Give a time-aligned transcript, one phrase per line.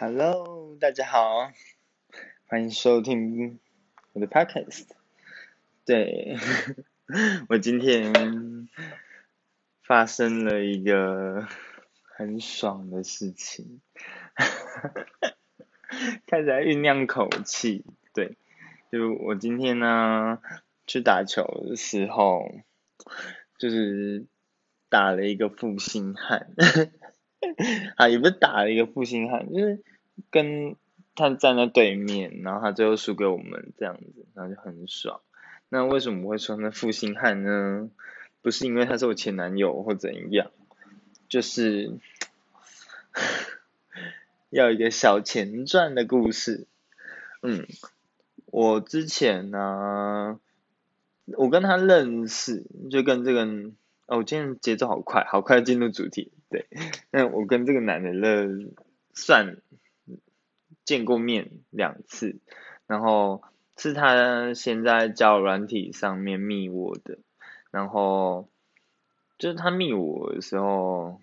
[0.00, 1.50] Hello，大家好，
[2.46, 3.58] 欢迎收听
[4.12, 4.86] 我的 Podcast。
[5.84, 6.36] 对，
[7.50, 8.68] 我今天
[9.82, 11.48] 发生了一个
[12.04, 13.80] 很爽的事情，
[16.28, 17.84] 开始在酝酿口气。
[18.14, 18.36] 对，
[18.92, 20.38] 就我今天呢
[20.86, 22.48] 去打球的时候，
[23.58, 24.26] 就是
[24.88, 26.52] 打了一个负心汉。
[27.96, 29.80] 啊，也不是打了一个负心汉，就是
[30.30, 30.76] 跟
[31.14, 35.20] 他站在对面，然后他最后输给我们这样子，然后就很爽。
[35.68, 37.90] 那为什么会说那负心汉呢？
[38.40, 40.50] 不是因为他是我前男友或怎样，
[41.28, 41.98] 就是
[44.48, 46.66] 要一个小前传的故事。
[47.42, 47.66] 嗯，
[48.46, 50.40] 我之前呢，
[51.36, 53.44] 我跟他认识，就跟这个，
[54.06, 56.32] 哦，我今天节奏好快，好快进入主题。
[56.50, 56.66] 对，
[57.10, 58.48] 那我跟这个男的了
[59.12, 59.60] 算
[60.84, 62.40] 见过面两次，
[62.86, 63.42] 然后
[63.76, 67.18] 是他先在交友软体上面密我的，
[67.70, 68.48] 然后
[69.36, 71.20] 就是他密我的时候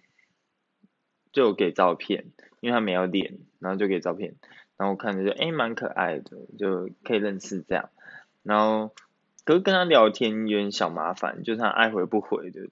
[1.32, 4.36] 就给照片，因为他没有脸，然后就给照片，
[4.78, 7.90] 然后我看着就诶蛮可爱的，就可以认识这样，
[8.44, 8.94] 然后
[9.44, 12.70] 可是跟他聊天有点小麻烦，就是他爱回不回的。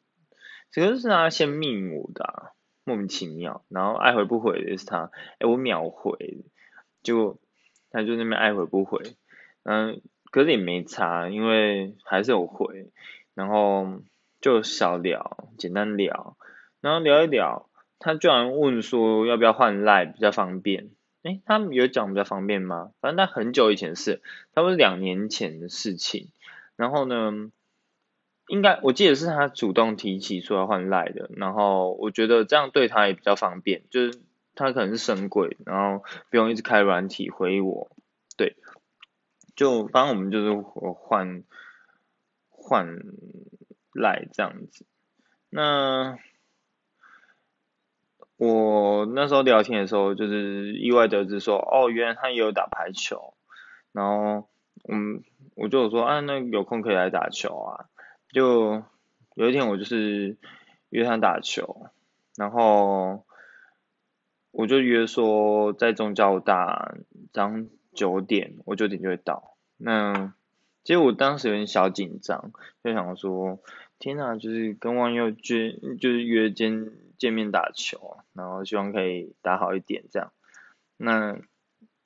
[0.74, 2.52] 这个是他先命我的，
[2.84, 6.46] 莫名其妙，然后爱回不回的是他，哎，我秒回，
[7.04, 7.40] 就
[7.92, 9.16] 他就那边爱回不回，
[9.62, 12.92] 嗯，可是也没差，因为还是有回，
[13.36, 14.02] 然后
[14.42, 16.38] 就小聊，简单聊，
[16.82, 20.90] 然后聊一聊，他居然问说要不要换赖比较方便，
[21.22, 22.90] 哎，他有讲比较方便吗？
[23.00, 24.24] 反正他很久以前是，
[24.56, 26.30] 他是两年前的事情，
[26.76, 27.52] 然后呢？
[28.48, 34.20] 应该我记得是他主动提起说要换赖的，然后我觉得这样对他也比较方便，就是
[34.54, 37.90] 他可能是神鬼，然后不用一直开软体回我，
[38.38, 38.58] 对，
[39.56, 41.44] 就反正我们就是换
[42.50, 43.00] 换
[43.94, 44.86] 赖这样子。
[45.50, 46.18] 那
[48.36, 53.36] 我那时候聊天的时候，就是意外得知说，哦，原来他也有打排球，
[53.94, 54.50] 然后
[54.90, 55.24] 嗯，
[55.56, 57.86] 我就说，啊，那有空可以来打球啊。
[58.34, 58.84] 就
[59.36, 60.36] 有一天，我就是
[60.90, 61.88] 约他打球，
[62.36, 63.24] 然后
[64.52, 66.96] 我就约说在中交大，
[67.32, 69.56] 早上九点，我九点就会到。
[69.78, 70.34] 那
[70.84, 72.52] 其实我当时有点小紧张，
[72.84, 73.60] 就想说，
[74.00, 75.36] 天哪，就是跟网友约，
[76.00, 80.32] 就是约见见面打球，然后希望可以打好一点这样。
[80.98, 81.38] 那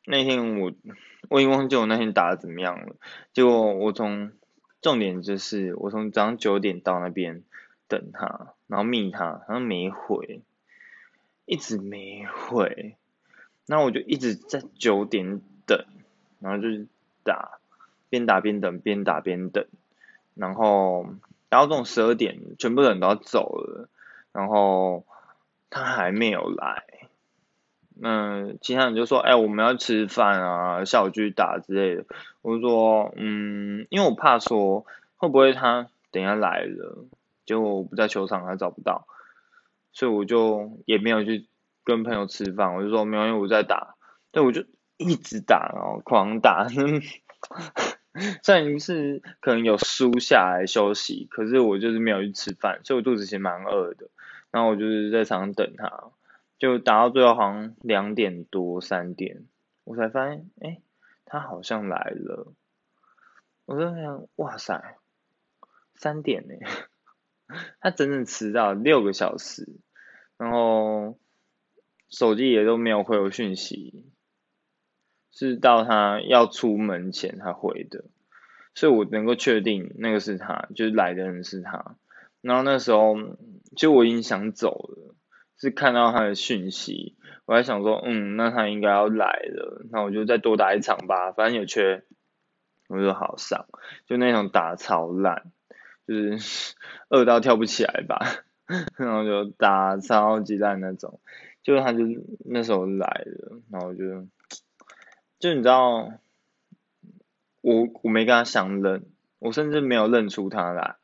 [0.06, 0.74] 那天我
[1.30, 2.96] 我已经忘记我那天打的怎么样了，
[3.34, 4.32] 结果我从
[4.82, 7.44] 重点就是我从早上九点到那边
[7.88, 10.42] 等他，然后密他，好像没回，
[11.46, 12.96] 一直没回，
[13.66, 15.86] 那我就一直在九点等，
[16.40, 16.88] 然后就是
[17.24, 17.60] 打，
[18.10, 19.66] 边打边等，边打边等，
[20.36, 21.08] 然后
[21.50, 23.90] 然后这种十二点全部人都要走了，
[24.32, 25.06] 然后
[25.70, 27.07] 他还没有来。
[28.00, 32.06] 那其他人就说：“哎，我们要吃饭啊，下午去打之类的。”
[32.42, 34.86] 我就说：“嗯，因为我怕说
[35.16, 37.06] 会不会他等下来了，
[37.46, 39.08] 结果我不在球场，他找不到，
[39.92, 41.48] 所以我就也没有去
[41.84, 42.76] 跟朋友吃饭。
[42.76, 43.96] 我就说没有，因为我在打，
[44.32, 44.64] 对，我就
[44.98, 46.68] 一直打，然后狂打。
[48.42, 54.10] 虽然是可能有输下来休息，可是我就是没有去吃饭，所以我肚子其实蛮饿的。
[54.50, 55.92] 然后我就是在场上等他。”
[56.58, 59.46] 就打到最后好像两点多三点，
[59.84, 60.82] 我才发现，哎，
[61.26, 62.52] 他好像来了。
[63.66, 64.98] 我在想，哇塞，
[65.94, 66.56] 三点呢，
[67.80, 69.68] 他整整迟到六个小时，
[70.38, 71.20] 然后
[72.10, 74.06] 手机也都没有回我讯息，
[75.32, 78.06] 是到他要出门前才回的，
[78.74, 81.98] 所以我能够确定那个是他，就是来的人是他。
[82.42, 83.16] 然后那时候，
[83.76, 85.14] 就我已经想走了。
[85.60, 92.04] 是看到他的讯息，我还想说，嗯，那他应该要来了，那我就再多打一场吧，反正有缺，
[92.88, 93.66] 我就好上，
[94.06, 95.52] 就那种打超烂，
[96.08, 96.76] 就是
[97.10, 98.20] 饿到跳不起来吧，
[98.98, 101.20] 然后就打超级烂那种，
[101.64, 102.04] 就他就
[102.46, 104.28] 那时候来了，然后就，
[105.40, 106.12] 就你知道，
[107.62, 109.06] 我我没跟他相认，
[109.40, 110.98] 我甚至没有认出他来，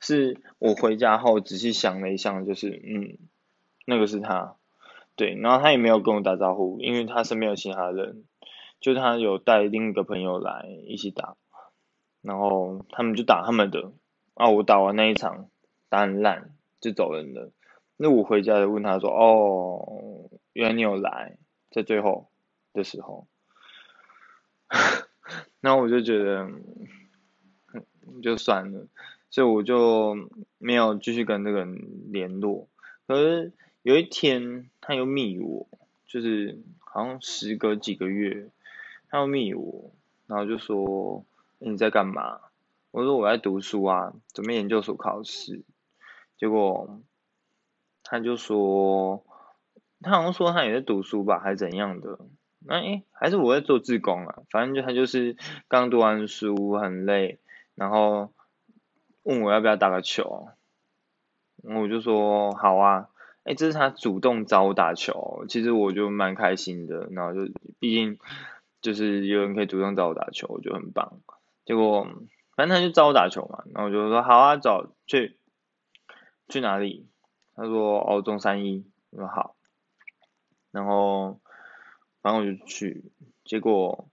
[0.00, 3.18] 是我回家后仔细想了一想，就是嗯。
[3.90, 4.54] 那个是他，
[5.16, 8.24] 对，然后他也没有跟我打招呼，因为他身边有其他人，
[8.80, 11.36] 就他有带另一个朋友来一起打，
[12.22, 13.92] 然后他们就打他们的，
[14.34, 15.50] 啊，我打完那一场
[15.88, 17.50] 打很烂就走人了，
[17.96, 21.36] 那我回家就问他说，哦，原来你有来，
[21.72, 22.30] 在最后，
[22.72, 23.26] 的时候，
[25.60, 26.48] 然后我就觉得
[28.22, 28.86] 就算了，
[29.30, 30.14] 所以我就
[30.58, 32.68] 没有继续跟这个人联络。
[33.06, 35.66] 可是有一天他又密我，
[36.06, 38.50] 就是好像时隔几个月，
[39.08, 39.92] 他又密我，
[40.26, 41.24] 然后就说
[41.58, 42.40] 你在干嘛？
[42.90, 45.62] 我说我在读书啊，准备研究所考试。
[46.36, 47.00] 结果
[48.02, 49.24] 他就说，
[50.00, 52.18] 他好像说他也在读书吧，还是怎样的？
[52.58, 55.36] 那诶，还是我在做志工啊，反正就他就是
[55.68, 57.38] 刚读完书很累，
[57.74, 58.32] 然后
[59.22, 60.48] 问我要不要打个球，
[61.62, 63.09] 我就说好啊，
[63.44, 68.18] 诶，这是他主动找我打球，其实我就蛮开心的，然后就毕竟
[68.80, 71.20] 就是有人可以主动找我打球，我就很棒。
[71.64, 72.06] 结果。
[72.56, 75.38] 反正他就找我打球嘛，然后我就说好啊，走去
[76.46, 77.08] 去哪里？
[77.56, 79.56] 他说哦中山一，我说好，
[80.70, 81.40] 然后
[82.20, 83.12] 反正我就去，
[83.44, 84.10] 结果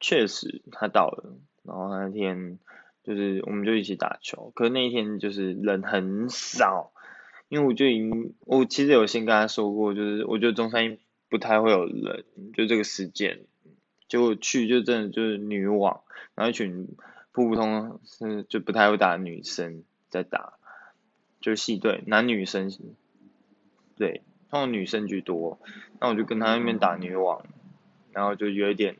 [0.00, 2.58] 确实他到了，然后那天
[3.04, 6.90] 就是我们就一起打球，可是那一天就是人很少，
[7.48, 10.98] 因为我就已经我其实有先跟他说过，就是我觉得中山一
[11.28, 13.40] 不太会有人，就这个时间。
[14.08, 16.02] 结果去就真的就是女网，
[16.36, 16.88] 然后一群
[17.32, 20.52] 普普通通是就不太会打女生在打，
[21.40, 22.70] 就是系队男女生，
[23.96, 25.58] 对，通常女生居多，
[26.00, 27.44] 那我就跟他那边打女网，
[28.12, 28.96] 然后就有一点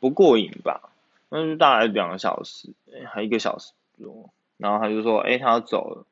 [0.00, 0.92] 不过瘾吧，
[1.28, 2.72] 那就大概两个小时，
[3.06, 6.06] 还一个小时多，然后他就说，哎，他要走了，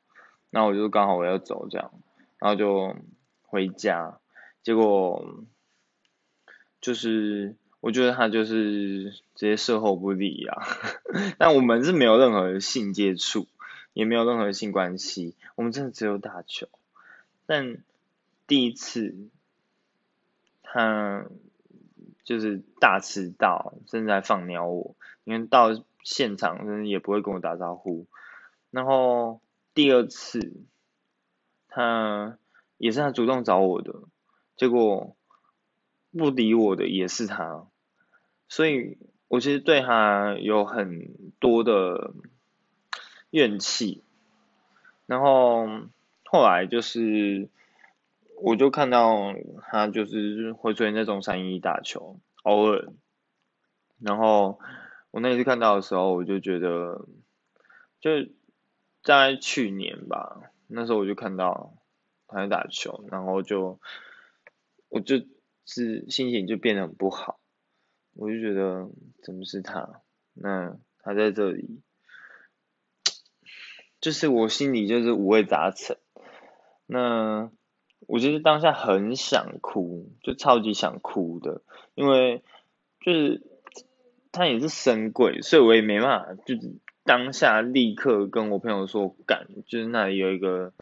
[0.49, 1.91] 那我就刚好我要走这样，
[2.39, 2.95] 然后就
[3.43, 4.19] 回家，
[4.63, 5.43] 结果
[6.81, 7.55] 就是。
[7.79, 10.67] 我觉得他就是直接售后不理啊，
[11.37, 13.47] 但我们是没有任何性接触，
[13.93, 16.67] 也没有任何性关系，我们真的只有打球。
[17.45, 17.77] 但
[18.47, 19.29] 第一次，
[20.63, 21.27] 他
[22.23, 25.69] 就是大迟到，正在放鸟我，因为到
[26.03, 28.07] 现场也不会跟我打招呼。
[28.71, 29.39] 然后
[29.77, 30.63] 第二次，
[31.67, 32.39] 他
[32.79, 33.93] 也是他主动找我的，
[34.55, 35.15] 结果
[36.11, 37.67] 不理我的也是他。
[38.49, 38.97] 所以，
[39.27, 42.15] 我其实对他有很多的
[43.29, 44.03] 怨气。
[45.05, 45.67] 然后
[46.25, 47.47] 后来就是，
[48.41, 52.91] 我就看到他就是会出现在中山一打球，偶尔。
[53.99, 54.59] 然后
[55.11, 57.05] 我那次看到的时候，我就觉得，
[57.99, 58.09] 就
[59.07, 61.73] 在去年吧，那时候我就看到
[62.27, 63.79] 他在打球，然后就
[64.89, 65.21] 我就
[65.65, 67.39] 是心情就变得很不好。
[68.15, 68.89] 我就觉得
[69.23, 70.01] 怎么是他？
[70.33, 71.79] 那他在这里，
[74.01, 75.95] 就是我心里就是五味杂陈。
[76.85, 77.49] 那
[78.07, 81.61] 我其实当下很想哭，就超级想哭的，
[81.95, 82.43] 因为
[82.99, 83.41] 就是
[84.33, 86.55] 他也是神贵，所以我也没办法，就
[87.07, 90.73] 当下立刻跟我朋友说，干，就是那里有一个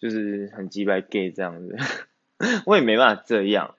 [0.00, 1.76] 就是很鸡掰 gay 这样子，
[2.66, 3.76] 我也没办法这样。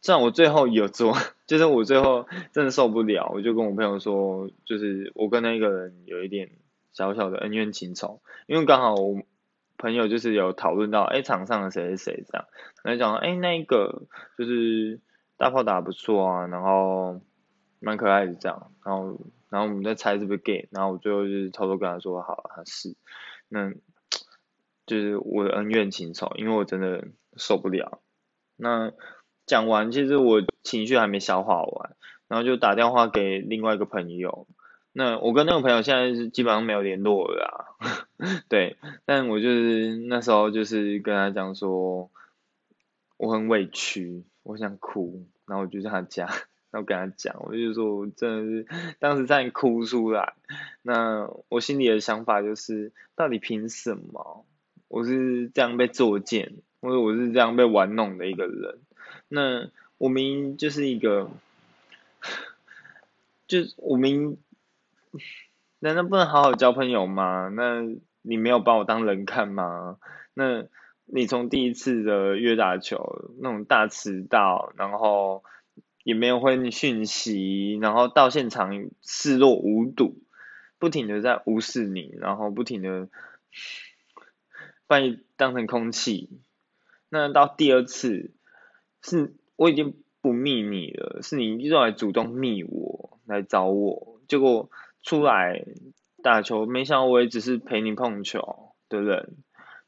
[0.00, 1.16] 虽然我最后有做，
[1.46, 6.50] 就是我最后真的受不了，我就跟我朋友说，就是我跟那个人有一点
[6.92, 9.22] 小小的恩怨情仇，因为刚好我
[9.76, 12.46] 朋友就是有讨论到，哎，场上的谁谁谁这样，
[12.84, 14.02] 来讲，哎，那个
[14.36, 15.00] 就是
[15.36, 17.20] 大炮打不错啊，然后
[17.80, 19.18] 蛮可爱的这样，然后
[19.50, 22.96] 然后我们在猜是不是 gay，然后我最后就是偷偷跟他说，好，他是，
[23.48, 23.72] 那
[24.86, 28.00] 就是我的恩怨情仇，因为我真的受不了，
[28.56, 28.92] 那。
[29.46, 31.96] 讲完，其实我情绪还没消化完，
[32.28, 34.46] 然后就打电话给另外一个朋友。
[34.92, 38.04] 那我跟那个朋友现在是基本上没有联络了啊，
[38.50, 38.76] 对。
[39.06, 42.10] 但我就是那时候就是跟他讲说，
[43.16, 46.28] 我很委屈，我想哭，然后我就在他家，
[46.70, 50.34] 然后跟他讲，我就说我真的是当时在哭出来。
[50.82, 54.44] 那我心里的想法就是，到底凭什么？
[54.88, 58.78] 我是这样被作践，或者我是这样被玩弄的一个人？
[59.28, 61.30] 那我明就是一个，
[63.46, 64.38] 就我明，
[65.78, 67.50] 难道不能好好交朋友吗？
[67.54, 67.82] 那
[68.22, 69.98] 你没有把我当人看吗？
[70.34, 70.64] 那
[71.04, 75.42] 你从第一次的约打球那种大迟到，然后
[76.08, 80.22] 也没有回你讯息，然后到现场视若无睹，
[80.78, 83.10] 不停的在无视你，然后不停的
[84.86, 86.40] 把你当成空气，
[87.10, 88.32] 那到第二次。
[89.02, 94.70] 是我已经不密你了，是你一直来主动密我来找我，结果
[95.02, 95.66] 出来
[96.22, 99.36] 打球，没想到我也只是陪你碰球的人，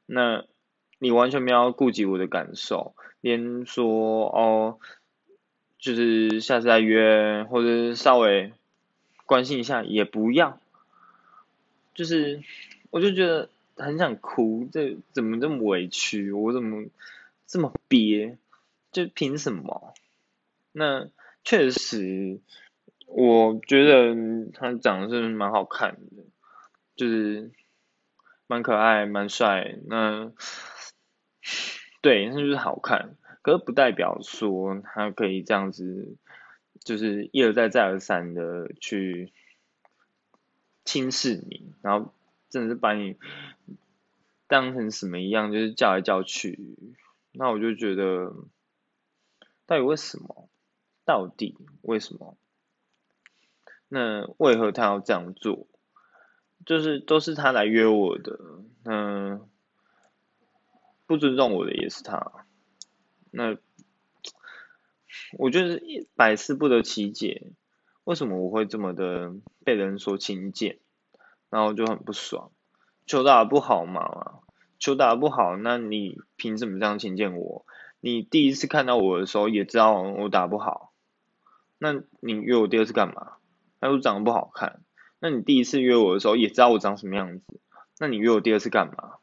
[0.04, 0.44] 那
[0.98, 4.78] 你完全没有顾及我的感受，连说哦，
[5.80, 8.52] 就是下次再约，或者稍微
[9.24, 10.60] 关心一下也不要，
[11.94, 12.42] 就是
[12.90, 16.86] 我就觉得很想哭，这怎么这么委屈，我怎么
[17.46, 18.36] 这么憋，
[18.92, 19.94] 就凭什么？
[20.72, 21.08] 那
[21.44, 22.40] 确实，
[23.06, 24.14] 我觉得
[24.52, 26.22] 他长得是蛮好看的，
[26.94, 27.50] 就是
[28.46, 30.30] 蛮可爱、蛮帅，那
[32.02, 33.16] 对，那就是好看。
[33.42, 36.16] 可是不代表说他可以这样子，
[36.84, 39.32] 就是一而再再而三的去
[40.84, 42.12] 轻视你，然后
[42.48, 43.16] 真的是把你
[44.46, 46.58] 当成什么一样，就是叫来叫去。
[47.32, 48.34] 那我就觉得，
[49.66, 50.48] 到底为什么？
[51.04, 52.36] 到底为什么？
[53.88, 55.66] 那为何他要这样做？
[56.66, 58.38] 就是都是他来约我的，
[58.84, 59.48] 嗯，
[61.06, 62.39] 不尊重我的也是他。
[63.30, 63.56] 那
[65.38, 67.52] 我就是百思不得其解，
[68.04, 69.32] 为什么我会这么的
[69.64, 70.78] 被人说轻贱，
[71.48, 72.50] 然后就很不爽。
[73.06, 74.40] 球打得不好嘛，
[74.78, 77.64] 球打得不好，那你凭什么这样轻贱我？
[78.00, 80.92] 你第一次看到我的时候也知道我打不好，
[81.78, 83.34] 那你约我第二次干嘛？
[83.80, 84.80] 他说长得不好看，
[85.18, 87.44] 那你第一次约我的时候也知道我长什么样子，
[87.98, 89.14] 那你约我第二次干嘛？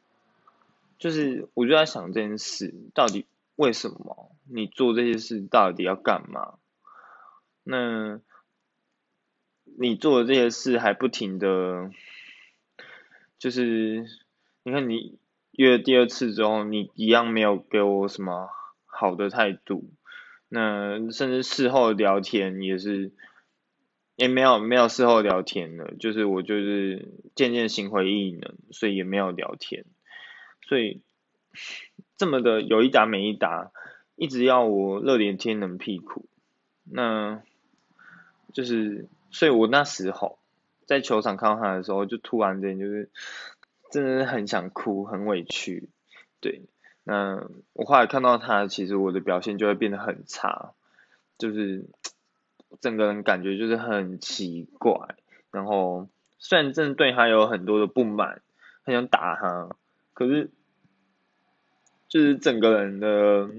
[1.00, 3.26] 就是我就在想这件事到底。
[3.58, 6.60] 为什么你做这些事到底要干嘛？
[7.64, 8.22] 那
[9.78, 11.92] 你做的这些事还不停的，
[13.38, 14.06] 就是
[14.64, 15.20] 你看你
[15.52, 18.48] 约了第二次之后，你一样没有给我什么
[18.86, 19.90] 好的态度，
[20.48, 23.12] 那甚至事后聊天也是，
[24.16, 29.84] 也没有没有事后聊天了，就是我就是渐渐心灰意冷，所以也没有聊天，
[30.62, 31.02] 所以。
[32.18, 33.72] 这么的有一打没一打，
[34.16, 36.26] 一直要我热脸贴冷屁股，
[36.84, 37.44] 那
[38.52, 40.40] 就是，所以我那时候
[40.88, 43.12] 在球场看到他的时候，就突然间就是
[43.92, 45.90] 真的很想哭，很委屈，
[46.42, 46.64] 对，
[47.04, 50.74] 那我后来看到他，其实我的表现就会变得很差，
[51.38, 51.86] 就是
[52.82, 55.16] 整个人感觉就是很奇怪，
[55.52, 56.10] 然后
[56.40, 58.42] 虽然真的对他有很多的不满，
[58.82, 59.70] 很想打他，
[60.16, 60.50] 可是。
[62.10, 63.50] 就是整个人的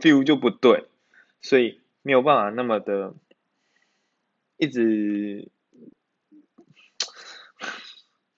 [0.00, 0.86] feel 就不对，
[1.40, 3.14] 所以没有办法那么的
[4.56, 5.48] 一直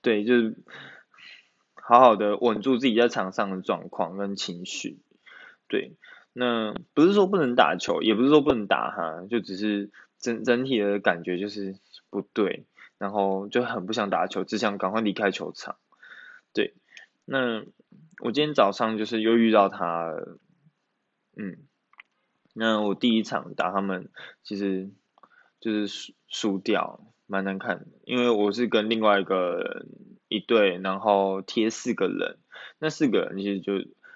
[0.03, 0.57] 对，就是
[1.75, 4.99] 好好的稳住自己在场上的状况跟情绪。
[5.69, 5.93] 对，
[6.35, 11.77] 那不是说不能打球，也不是说不能打哈，就只是整整体的感觉就是
[12.11, 12.67] 不对，
[12.99, 15.77] 然后就很不想打球，只想赶快离开球场。
[16.53, 16.75] 对，
[17.25, 17.65] 那。
[18.23, 20.11] 我今天早上就是又遇到他，
[21.37, 21.59] 嗯，
[22.55, 24.09] 那我第一场打他们，
[24.43, 24.91] 其实
[25.61, 27.87] 就是输输掉，蛮难看的。
[28.05, 29.85] 因为我是跟另外一个
[30.29, 32.39] 一队，然后贴四个人，
[32.79, 33.75] 那四个人其实就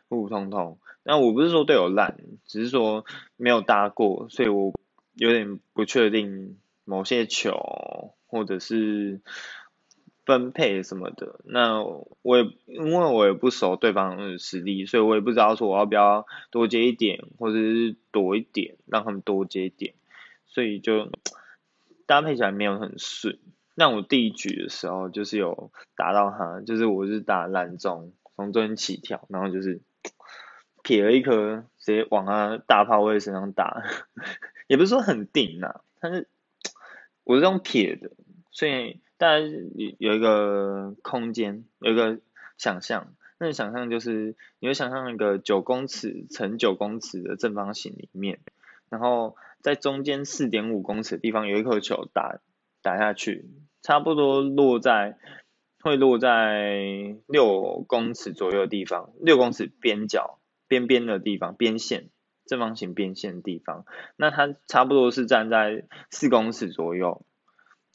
[0.09, 0.80] 普普通通。
[1.02, 2.16] 那我不是说队友烂，
[2.47, 3.04] 只是说
[3.37, 4.73] 没有搭过，所以我
[5.12, 9.21] 有点不确定某些球或者是。
[10.30, 19.94] 分配什么的，那我也因为我也不熟对方的实力，所以我也不知道说我要不要多接一点，或者是多一点，让他们多接一点，
[20.46, 21.10] 所以就
[22.06, 23.40] 搭配起来没有很顺。
[23.75, 29.80] 那我第一局的时候就是有打到他，就是我是打蓝中，从中间起跳，然后就是
[30.84, 33.82] 撇了一颗，直接往他大炮位身上打，
[34.68, 36.28] 也不是说很顶呐，但是
[37.25, 38.12] 我是用撇的，
[38.52, 39.00] 所以。
[39.20, 42.20] 大家有有一个空间，有一个
[42.56, 48.40] 想象，那个想象就是你会想象一个九公尺乘九公尺的正方形里面，
[48.88, 52.40] 然后在中间四点五公尺的地方有一颗球打
[52.80, 53.44] 打下去，
[53.82, 55.18] 差不多落在
[55.82, 62.08] 会落在六公尺左右的地方，六公尺边角边边的地方边线
[62.46, 63.84] 正方形边线的地方，
[64.16, 67.22] 那它差不多是站在四公尺左右。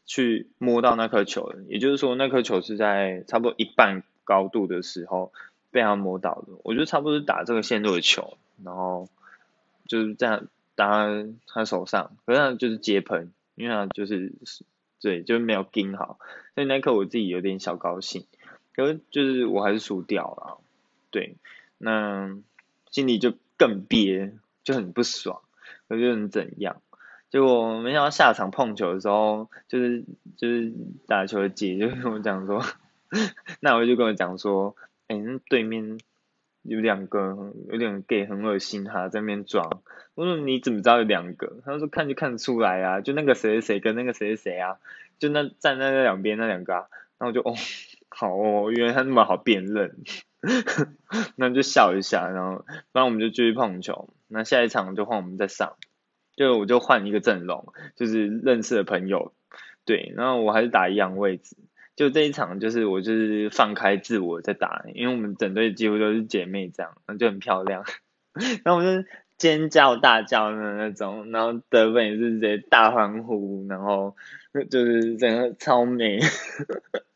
[0.05, 5.33] 去摸到那颗球，也就是说那颗球是在差不多一半高度的时候
[5.71, 6.53] 被他摸到的。
[6.63, 9.09] 我觉得差不多是打这个线路的球，然后
[9.87, 11.07] 就是这样打
[11.47, 14.33] 他手上，可是就是接喷，因为他就是
[15.01, 16.19] 对，就是没有盯好，
[16.55, 18.25] 所以那刻我自己有点小高兴，
[18.73, 20.59] 可是就是我还是输掉了，
[21.11, 21.35] 对，
[21.77, 22.37] 那
[22.89, 24.33] 心里就更憋，
[24.63, 25.41] 就很不爽，
[25.87, 26.81] 我就能怎样？
[27.35, 30.05] 结果没想到下场碰球的时候，就是
[30.37, 30.71] 就是
[31.05, 32.63] 打球的姐就跟我讲说，
[33.59, 34.73] 那我就跟我讲说，
[35.09, 35.97] 哎，那对面
[36.61, 39.81] 有两个有点 gay 很恶心哈，在那边装。
[40.13, 41.57] 我说你怎么知道有两个？
[41.65, 44.77] 他说看就看得出来啊，就那个谁谁谁跟那个谁谁谁啊，
[45.19, 46.85] 就那站在那两边那两个啊。
[47.17, 47.53] 然后我就哦，
[48.07, 49.93] 好哦，原来他那么好辨认，
[51.35, 52.63] 那就笑一下，然后
[52.93, 54.07] 然后我们就继续碰球。
[54.29, 55.73] 那下一场就换我们再上，
[56.35, 59.33] 就我就换一个阵容，就是认识的朋友，
[59.85, 61.55] 对，然后我还是打一样位置。
[61.95, 67.85] 就这一场，就是我就是放开自我在打，因为我们整队几乎都是姐妹这样，就很漂亮。
[68.65, 74.13] 然后我就尖叫大叫的那种，然后得分也是直接大欢呼，然后
[74.69, 76.19] 就是整个超美。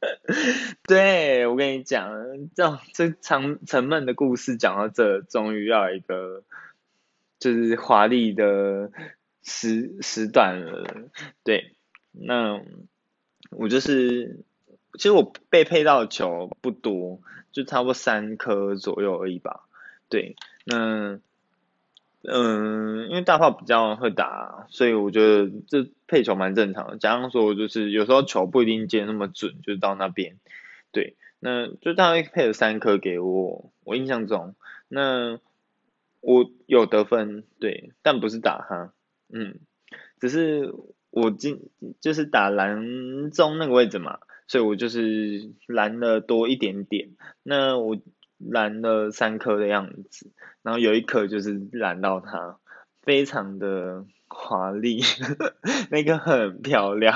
[0.88, 2.09] 对我跟你讲，
[2.55, 6.43] 这这长沉闷的故事讲到这，终于要一个
[7.39, 8.91] 就是华丽的
[9.41, 11.10] 时时段了。
[11.43, 11.75] 对，
[12.12, 12.62] 那
[13.51, 14.43] 我就是。
[14.93, 19.62] 其实我被配到的球不多，就差不多三颗左右而已吧。
[20.10, 21.19] 对，那
[22.24, 26.98] 嗯，因为大炮比较会打，所以我觉得这配球蛮正常的。
[26.98, 30.38] 加上说，就是有时候球不一定接那么准，就到那边。
[30.91, 34.55] 对，那就大概配了三颗给我，我印象中，
[34.88, 35.39] 那
[36.21, 38.93] 我有得分，对，但不是打哈，
[39.33, 39.59] 嗯，
[40.19, 40.73] 只是
[41.09, 44.19] 我今就是打蓝中那个位置嘛。
[44.51, 47.09] 所以我就是蓝了多一点点，
[47.43, 48.01] 那我
[48.39, 50.31] 蓝了三颗的样子，
[50.63, 52.57] 然后有一颗就是蓝到它，
[53.03, 55.01] 非常的华丽，
[55.91, 57.15] 那个很漂亮，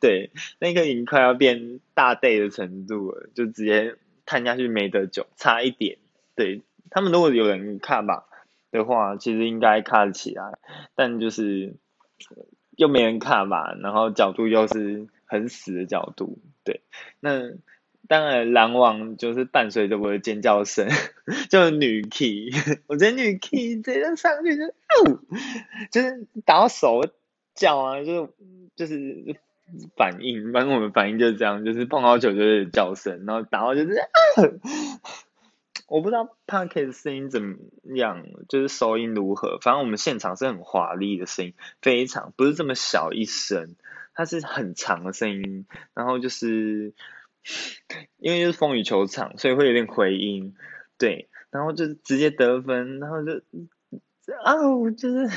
[0.00, 5.98] 对，那个已经快要变大 day 的程度了，就直接探下去没得救，差一点，
[6.34, 8.24] 对他们如果有人看吧
[8.70, 10.58] 的话，其实应该看得起来，
[10.94, 11.74] 但就是
[12.76, 15.08] 又没人看吧，然后角度又是。
[15.28, 16.82] 很死的角度，对，
[17.18, 17.50] 那
[18.06, 20.86] 当然篮网就是伴随着我的尖叫声，
[21.50, 22.52] 就是女 key，
[22.86, 24.64] 我觉得女 key 直接上去就，
[25.90, 27.00] 就是打到手
[27.56, 28.28] 叫啊，就是
[28.76, 29.34] 就是
[29.96, 34.06] 反应，反正我们反应就是这样，就是碰到球就是叫声，然后打到就是啊，
[35.86, 37.56] 我不知道 Parket 声音怎么
[37.94, 43.76] 样，就是收音如何，反正我们现场是很华丽的声音，非常不是这么小一声。
[44.18, 46.94] 它是很长的声音，然后就是
[48.16, 50.54] 因为就是风雨球场，所以会有点回音，
[50.96, 53.32] 对，然后就直接得分，然后就
[54.42, 55.28] 啊，我就是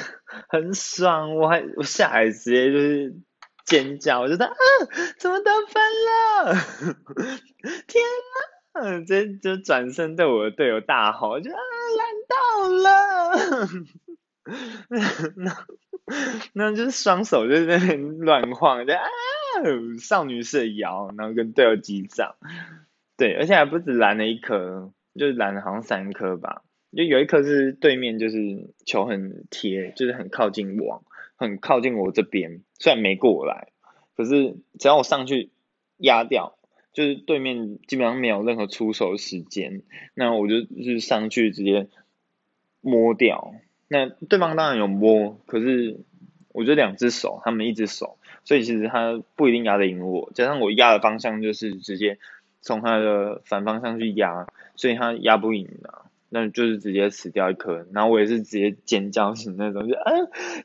[0.47, 3.13] 很爽，我还我下来直接就是
[3.65, 4.55] 尖叫，我就在啊，
[5.19, 6.55] 怎么得分了？
[7.85, 8.01] 天
[8.73, 9.05] 嗯！
[9.05, 11.57] 直接就转身对我的队友大吼，就啊，
[11.97, 13.67] 拦到了！
[15.35, 15.65] 那
[16.53, 19.01] 那就是双手就在那乱晃，就啊，
[19.99, 22.35] 少女式摇，然后跟队友击掌，
[23.17, 26.63] 对，而且还不止拦了一颗，就是拦了好像三颗吧，
[26.95, 31.03] 就有一颗是对面就是球很贴，就是很靠近网，
[31.35, 33.69] 很靠近我这边，虽然没过来，
[34.15, 35.51] 可是只要我上去
[35.97, 36.57] 压掉，
[36.93, 41.87] 就是对面基本上没有任何出手时间，那我就就是上去直接
[42.81, 43.53] 摸掉。
[43.87, 45.97] 那对方当然有摸，可是
[46.49, 50.31] 我就两只手，他们一只手，所以其实他不一定压得赢我。
[50.33, 52.17] 加上我压的方向就是直接
[52.61, 57.87] 从他的反方向去压，所以他压不赢的，那就是直接死掉一颗。
[57.93, 60.11] 然后我也是直接尖叫型那种，就啊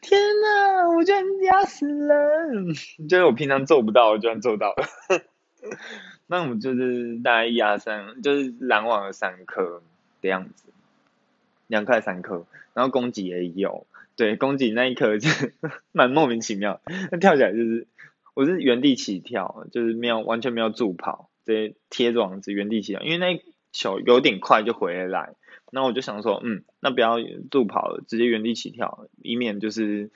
[0.02, 2.74] 天哪，我居然压死人！
[3.08, 4.86] 就是我平常做不到，我居然做到了。
[6.34, 9.82] 那我们就是大概压三，就是拦网了三颗
[10.20, 10.64] 的样子。
[11.66, 12.44] 两块三颗，
[12.74, 15.30] 然后攻击也有，对，攻击那一颗就
[15.92, 17.86] 蛮莫名其妙，那跳起来就是，
[18.34, 23.42] 我是原地起跳，就是没有完全没有助跑，直接贴着网子原地起跳，因为那
[23.72, 25.34] 球有点快就回来，
[25.72, 27.16] 那我就想说，嗯，那不要
[27.50, 30.10] 助跑了，直接原地起跳，以免就是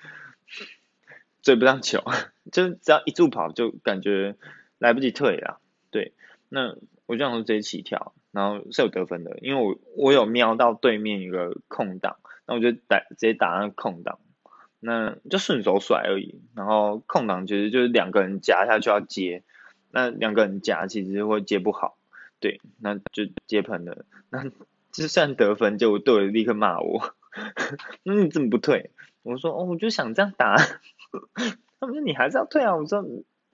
[1.41, 2.05] 追不上球，
[2.53, 4.37] 就只要一助跑就感觉
[4.77, 6.13] 来不及退了，对，
[6.49, 8.13] 那我就想说直接起跳。
[8.31, 14.21] 然后是有得分的，因为我我有瞄到对面一个空档，那我就打直接打那个空档，
[14.81, 16.39] 那就顺手甩而已。
[16.55, 19.43] 然后空档其实就是两个人夹下去要接，
[19.91, 21.97] 那两个人夹其实会接不好，
[22.39, 24.05] 对，那就接喷了。
[24.29, 24.45] 那
[24.93, 27.15] 就算得分，就队友立刻骂我，
[28.05, 28.91] 那你怎么不退？
[29.23, 30.55] 我说哦，我就想这样打。
[31.81, 33.03] 他们说你还是要退啊，我说。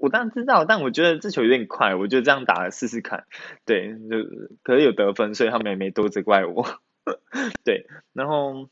[0.05, 3.25] 我当然知道，但我觉得这球有点快，我就这样打试试看。
[3.65, 4.17] 对，就
[4.63, 6.67] 可是有得分，所以他们也没多责怪我。
[7.65, 8.69] 对，然后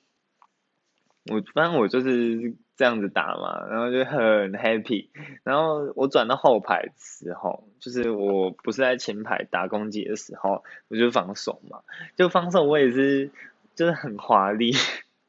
[1.31, 5.09] 我反正我就是这样子打嘛，然后就很 happy。
[5.42, 11.81] 然后我转到后排的时候，就是我不是在前排打攻击的时候，我就防守嘛。
[12.14, 13.31] 就防守我也是，
[13.75, 14.73] 就是很华丽，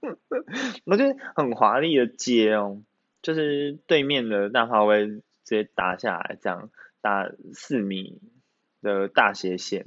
[0.83, 2.81] 我就很华丽的接哦，
[3.21, 6.69] 就是对面的大炮位直接打下来，这样
[7.01, 8.21] 打四米
[8.81, 9.85] 的大斜线。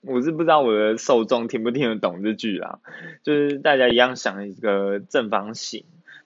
[0.00, 2.78] 我是不知道我的受众听不听得懂这句啦，
[3.24, 5.84] 就是大家一样想一个正方形。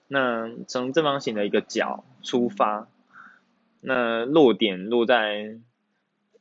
[0.09, 2.89] 那从正方形的一个角出发，
[3.81, 5.59] 那落点落在，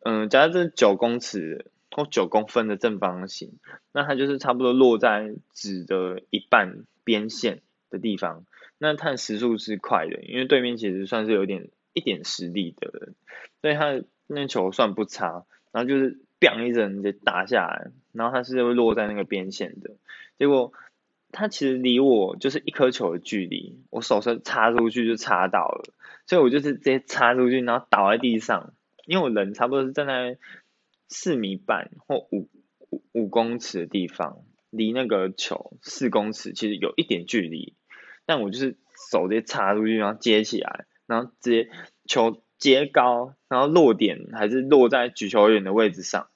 [0.03, 3.59] 嗯，假设这是九公尺或九公分的正方形，
[3.93, 8.43] 那它就是差不多落在纸的一半边线的地方。
[8.77, 13.15] 那它的时速是快的，因为对面其实算是有点一点实力的人，
[13.61, 15.45] 所以他那球算不差。
[15.71, 19.91] 然后就是“bang” 一声就打下来，然后他是会落在那个边线的，
[20.37, 20.73] 结果。
[21.31, 25.93] 他其实离我就是一颗球的距离，我手是插出去就插到了，
[26.25, 28.73] 所以我就是直接插出去，然后倒在地上，
[29.05, 30.39] 因为我人差不多是站在
[31.07, 32.49] 四米半或五
[32.89, 34.39] 五五公尺的地方，
[34.71, 37.75] 离那个球四公尺其实有一点距离，
[38.25, 38.75] 但我就是
[39.11, 41.69] 手直接插出去，然后接起来，然后直接
[42.05, 46.27] 球接高，然后落点还是落在举球员的位置上。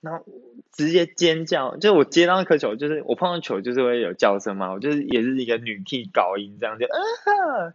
[0.00, 0.24] 然后
[0.70, 7.74] 直接尖叫，就是我接到那颗球，就是我碰到球就是会有叫声嘛，我就是也是一个女 key 高音这样就啊，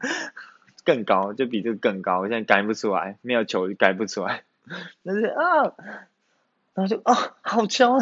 [0.86, 4.46] 更高就比这个更高，我现在改不出来，没有球就改不出来，
[5.04, 5.76] 但是啊，
[6.74, 7.98] 然后就啊好球，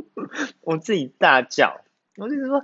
[0.60, 1.80] 我自己大叫，
[2.16, 2.62] 我就是说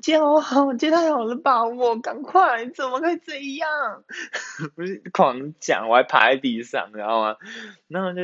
[0.00, 4.04] 接好好接太好了吧，我赶快怎么可以这样，
[4.76, 7.36] 我是狂讲，我还趴在地上，你知道吗？
[7.88, 8.20] 然后就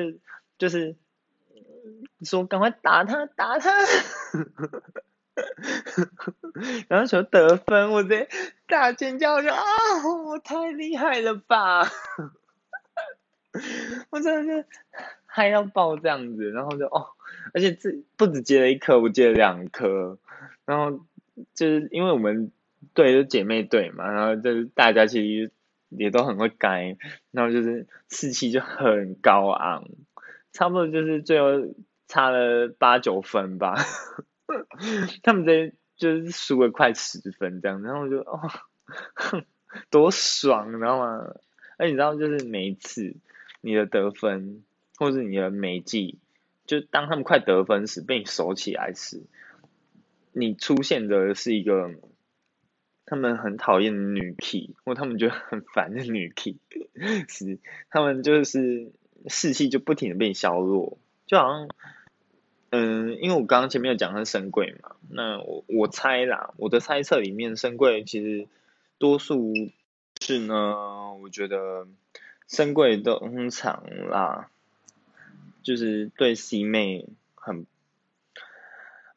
[0.58, 0.96] 就是。
[2.24, 3.70] 说赶快打他打他，
[6.88, 8.26] 然后说得分，我在
[8.66, 9.60] 大尖叫，说啊，
[10.26, 11.86] 我太厉害了吧！
[14.08, 14.66] 我真的是
[15.26, 17.08] 嗨到爆这样子，然后就哦，
[17.52, 20.16] 而且这不止接了一颗，我接了两颗，
[20.66, 21.04] 然后
[21.54, 22.52] 就是因为我们
[22.94, 25.52] 队是姐妹队嘛，然后就是大家其实
[25.88, 26.96] 也都很会该，
[27.30, 29.84] 然后就是士气就很高昂，
[30.52, 31.74] 差不多就是最后。
[32.06, 33.74] 差了八九分吧，
[35.24, 38.40] 他们这就是输了快十分这样，然后我就哦，
[39.90, 41.34] 多爽，你知道吗？
[41.78, 43.16] 哎，你知道就是每一次
[43.62, 44.62] 你的得分
[44.96, 46.18] 或者你的美技，
[46.66, 49.22] 就当他们快得分时被你守起来时，
[50.34, 51.90] 你出现的是一个
[53.06, 56.56] 他们很讨厌的女 key，或他们觉得很烦的女 key，
[57.28, 57.58] 是
[57.90, 58.92] 他们就是
[59.28, 60.98] 士气就不停的被削弱。
[61.26, 61.68] 就好像，
[62.70, 68.46] 嗯，因为我刚刚前面有讲是深贵嘛，那我我猜啦，我的猜测里面深贵其实
[68.98, 69.54] 多数
[70.20, 71.86] 是呢，我觉得
[72.48, 74.50] 深贵通常啦，
[75.62, 77.66] 就是对 C 妹很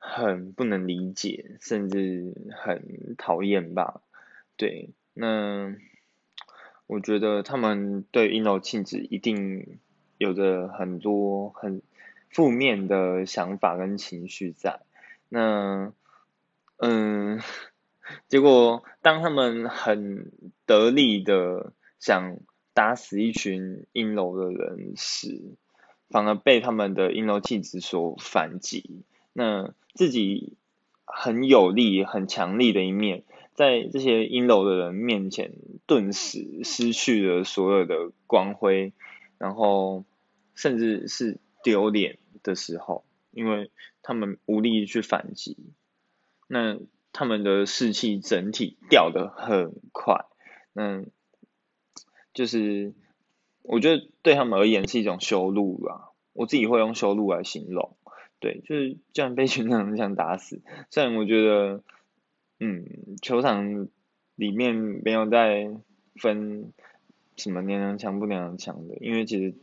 [0.10, 4.02] 很不能理解，甚至很讨厌吧，
[4.56, 5.76] 对，那
[6.88, 9.80] 我觉得他们对阴柔庆子一定
[10.17, 11.82] 有着很多很。
[12.30, 14.82] 负面的想法跟情绪在，
[15.30, 15.93] 那，
[16.76, 17.39] 嗯，
[18.28, 20.30] 结果当他们很
[20.65, 22.38] 得力的想
[22.74, 25.56] 打死一群阴柔的人时，
[26.10, 29.06] 反而被他们的阴柔气质所反击。
[29.38, 30.58] 那自己
[31.06, 33.23] 很有力、很强力的一面，
[33.54, 35.54] 在这些阴柔的人面前，
[35.86, 38.93] 顿时失去了所有的光辉，
[39.38, 40.04] 然后
[40.56, 41.39] 甚至是。
[41.63, 43.71] 丢脸的时候，因为
[44.02, 45.58] 他们无力去反击，
[46.47, 46.78] 那
[47.12, 50.23] 他们的士气整体掉的很快，
[50.71, 51.04] 那
[52.34, 52.93] 就是
[53.63, 57.97] 我觉得对他们而言是一种羞辱吧，我自己会用羞辱来形容，
[58.39, 61.84] 对，就是这样被全场这样打死，虽然我觉得，
[62.60, 62.86] 嗯，
[63.21, 63.88] 球场
[64.36, 65.71] 里面没有在
[66.15, 66.71] 分
[67.36, 69.56] 什么娘娘腔不娘娘腔的，因为其实。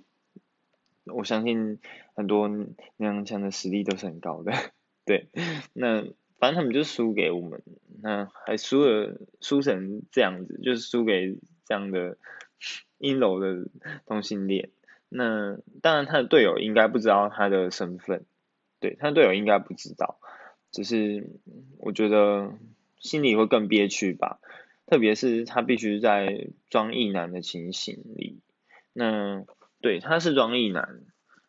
[1.07, 1.81] 我相信
[2.15, 4.55] 很多娘娘腔的实力都是很高的，
[5.05, 5.29] 对，
[5.75, 6.03] 那
[6.39, 7.63] 反正他们就输给我们，
[8.01, 12.17] 那还输了输成这样子，就是输给这样的
[12.97, 13.69] 阴柔的
[14.07, 14.71] 同性恋。
[15.11, 18.25] 那当然他的队友应该不知道他的身份，
[18.85, 20.19] 对，他的队友应该不知道，
[20.71, 21.27] 只是
[21.79, 22.53] 我觉得
[22.99, 24.39] 心里会更憋屈吧，
[24.87, 28.41] 特别是他必须在装异男的情形里，
[28.93, 29.45] 那。
[29.81, 31.03] 对，他是装异男，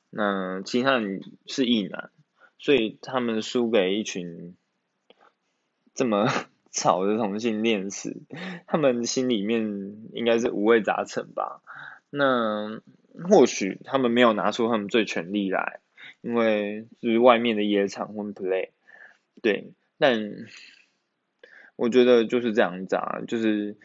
[0.10, 2.12] 那其他人是异男，
[2.60, 4.58] 所以他们输给一群
[5.94, 6.28] 这么
[6.70, 8.24] 吵的同性恋时，
[8.68, 11.62] 他们心里面应该是五味杂陈吧。
[12.10, 12.82] 那
[13.30, 15.80] 或许他们没有拿出他们最全力来，
[16.26, 18.70] 因为是外面的野场混 play，
[19.44, 20.34] 对，但
[21.76, 23.78] 我觉得就是这样子啊，就是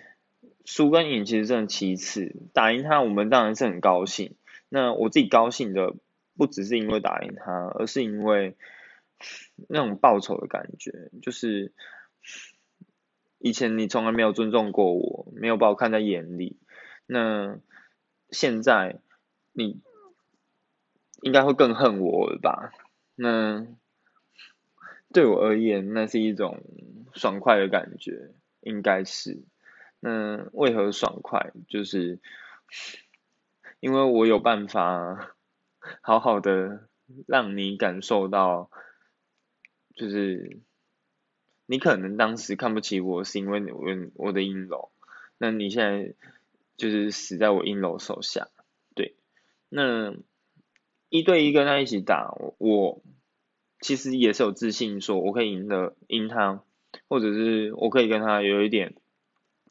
[0.64, 4.36] 输跟赢其实真的其次，打赢他我们当然是很高兴。
[4.70, 5.94] 那我自己高兴的
[6.38, 8.56] 不只是因为打赢他，而是因为
[9.68, 11.74] 那种报仇的感觉，就是
[13.38, 16.56] 以前你从来没有尊重过我，没有把我看在眼里，
[17.04, 17.58] 那
[18.30, 18.98] 现在
[19.52, 19.82] 你
[21.22, 22.72] 应该会更恨我吧？
[23.14, 23.66] 那
[25.12, 26.62] 对我而言，那是一种
[27.14, 29.42] 爽快的感觉，应该是。
[30.00, 31.52] 那为何爽快？
[31.68, 32.20] 就是。
[33.80, 35.34] 因为我有办法
[36.02, 36.86] 好好的
[37.26, 38.70] 让你感受到，
[39.96, 40.60] 就是
[41.66, 43.82] 你可能当时看不起我是因为我
[44.14, 44.92] 我的阴柔，
[45.38, 46.14] 那你现在
[46.76, 48.48] 就是死在我阴柔手下，
[48.94, 49.16] 对，
[49.70, 50.14] 那
[51.10, 53.02] 一对一跟他一起打，我
[53.80, 56.62] 其实也是有自信说我可以赢的赢他，
[57.08, 58.94] 或者是我可以跟他有一点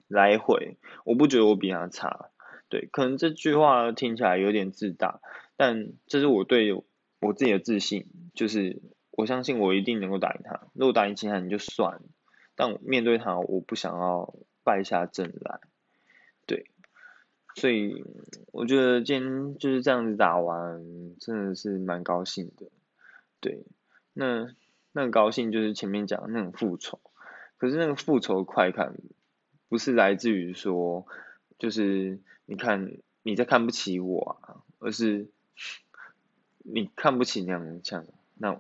[0.08, 2.30] 来回，我不觉得我比他差。
[2.68, 5.22] 对，可能这句话听起来有点自大，
[5.58, 10.68] 但这是我对我自己的自信，就是我相信我一定能够打赢他。
[10.74, 12.02] 如果打赢其他人就算，
[12.56, 15.62] 但面对他，我不想要败下阵来。
[17.56, 18.04] 所以
[18.52, 20.84] 我觉得今天就是这样子打完，
[21.20, 22.68] 真的是蛮高兴的。
[23.40, 23.64] 对，
[24.14, 24.54] 那
[24.92, 27.00] 那个高兴就是前面讲的那种复仇，
[27.58, 28.96] 可是那个复仇快感，
[29.68, 31.06] 不是来自于说。
[31.58, 35.28] 就是你看你在看不起我啊，而是
[36.60, 38.58] 你看不起娘腔，那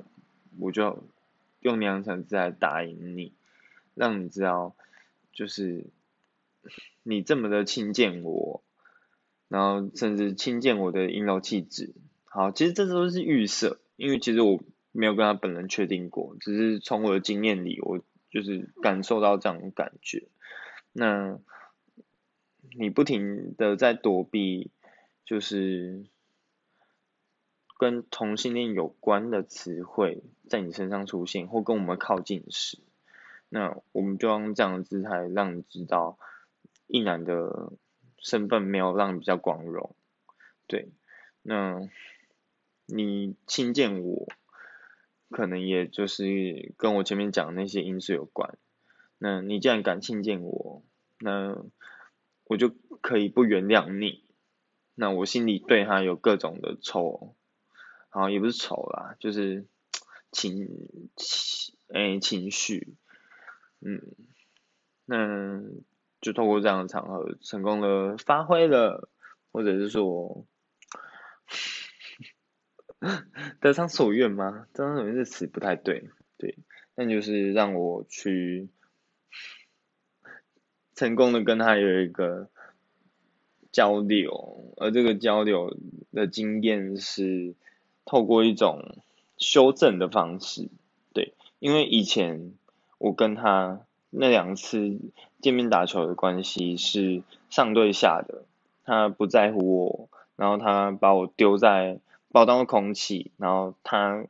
[0.60, 1.02] 我就
[1.62, 3.32] 用娘腔字来打赢你，
[3.94, 4.76] 让你知道，
[5.32, 5.86] 就是
[7.04, 8.62] 你这么的轻贱我，
[9.50, 11.94] 然后甚至轻贱我的阴柔气质。
[12.24, 18.00] 好，其实这都是预设，因为其实我没有跟他本人确定过，只是从我的经验里，我
[18.32, 20.30] 就是感受到这样的感觉。
[20.94, 21.38] 那。
[22.78, 24.70] 你不停的在躲避，
[25.26, 26.06] 就是
[27.80, 32.78] 跟同性恋有关的词汇在你身上出现，或跟我们靠近时，
[33.48, 36.20] 那我们就用这样的姿态让你知道，
[36.86, 37.74] 一男的
[38.22, 39.96] 身份没有让你比较光荣，
[40.68, 40.90] 对，
[41.42, 41.82] 那
[42.86, 44.28] 你轻贱我，
[45.30, 48.58] 可能也就是跟我前面讲的那些因素有关，
[49.18, 50.84] 那你既然敢轻贱我，
[51.20, 51.66] 那。
[52.52, 54.24] 我就可以不原谅你，
[54.96, 57.36] 那我心里对他有各种的仇，
[58.10, 59.68] 好也不是仇啦，就是
[60.32, 60.68] 情
[61.16, 62.96] 情诶情绪，
[63.82, 64.02] 嗯，
[65.06, 65.62] 那
[66.22, 69.10] 就透过这样的场合成功的发挥了，
[69.52, 70.46] 或者是说
[73.62, 74.68] 得偿所愿吗？
[74.74, 76.58] 得偿所愿这词不太对，对，
[76.96, 78.70] 那就是让我去。
[80.96, 82.50] 成功的跟他有一个
[83.72, 85.78] 交流，而这个交流
[86.12, 87.56] 的经验是
[88.04, 89.02] 透过一种
[89.38, 90.68] 修正的方式，
[91.14, 92.54] 对，因为以前
[92.98, 95.00] 我跟他那两次
[95.42, 98.44] 见面打球的关系是上对下的，
[98.84, 102.00] 他不在乎我，然后他把我丢在
[102.32, 104.26] 把我当空气，然后他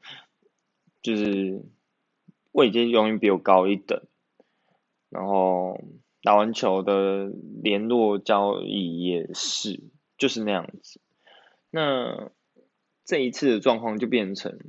[1.01, 1.61] 就是
[2.51, 4.01] 位阶永远比我高一等，
[5.09, 5.79] 然后。
[6.21, 7.31] 打完球的
[7.63, 9.79] 联络交易也是
[10.17, 10.99] 就是那样子，
[11.69, 12.29] 那
[13.05, 14.59] 这一次的状况就变成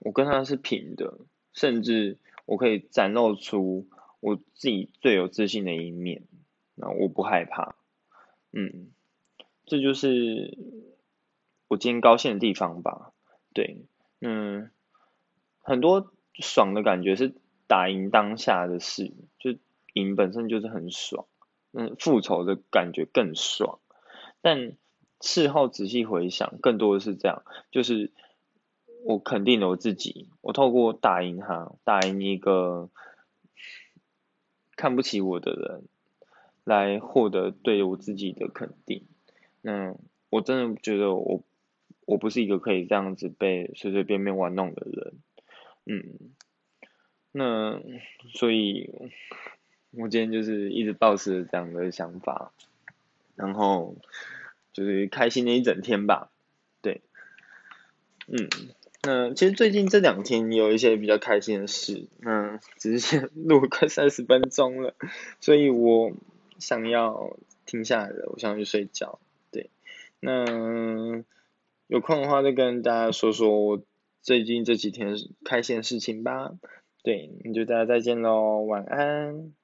[0.00, 1.18] 我跟他是平的，
[1.52, 3.86] 甚至我可以展露出
[4.20, 6.22] 我自己最有自信的一面，
[6.74, 7.74] 那我不害怕，
[8.52, 8.92] 嗯，
[9.66, 10.58] 这就是
[11.68, 13.12] 我今天高兴的地方吧，
[13.52, 13.86] 对，
[14.20, 14.70] 嗯，
[15.60, 17.34] 很多爽的感觉是
[17.66, 19.54] 打赢当下的事，就。
[19.94, 21.26] 赢本身就是很爽，
[21.72, 23.80] 嗯，复仇的感觉更爽。
[24.42, 24.76] 但
[25.20, 28.12] 事后仔细回想，更多的是这样，就是
[29.02, 32.90] 我肯定了我自己，我透过打赢他，打赢一个
[34.78, 35.82] 看不起我的人，
[36.64, 39.04] 来获得对我自己的肯定。
[39.60, 39.94] 那
[40.30, 41.42] 我真的觉得我
[42.06, 45.12] 我不是一个可以这样子被随随便便玩弄的人，
[45.84, 46.32] 嗯，
[47.32, 47.82] 那
[48.32, 49.12] 所以。
[49.92, 52.52] 我今天就是一直保持这样的想法，
[53.36, 53.96] 然后
[54.74, 56.30] 就是开心的一整天吧，
[56.82, 57.00] 对，
[58.26, 58.50] 嗯，
[59.08, 64.94] 那其实最近这两天有一些比较开心的事，那只是 录快三十分钟了，
[65.40, 66.12] 所以我
[66.58, 69.18] 想要停下来了，我想去睡觉。
[69.50, 69.70] 对，
[70.20, 70.44] 那
[71.86, 73.82] 有空的话再跟大家说说我
[74.20, 76.52] 最近这几天开心的事情吧。
[77.02, 79.54] 对，那就大家再见喽，晚安。